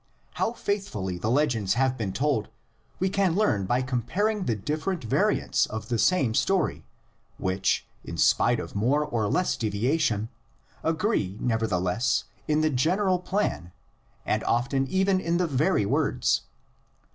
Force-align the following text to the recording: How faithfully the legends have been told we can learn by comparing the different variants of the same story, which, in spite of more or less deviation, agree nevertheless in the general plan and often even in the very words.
How 0.33 0.53
faithfully 0.53 1.19
the 1.19 1.29
legends 1.29 1.75
have 1.75 1.95
been 1.95 2.11
told 2.11 2.47
we 2.97 3.07
can 3.07 3.35
learn 3.35 3.67
by 3.67 3.83
comparing 3.83 4.45
the 4.45 4.55
different 4.55 5.03
variants 5.03 5.67
of 5.67 5.89
the 5.89 5.99
same 5.99 6.33
story, 6.33 6.83
which, 7.37 7.85
in 8.03 8.17
spite 8.17 8.59
of 8.59 8.73
more 8.75 9.05
or 9.05 9.27
less 9.27 9.55
deviation, 9.55 10.29
agree 10.83 11.37
nevertheless 11.39 12.23
in 12.47 12.61
the 12.61 12.71
general 12.71 13.19
plan 13.19 13.73
and 14.25 14.43
often 14.45 14.87
even 14.87 15.19
in 15.19 15.37
the 15.37 15.45
very 15.45 15.85
words. 15.85 16.41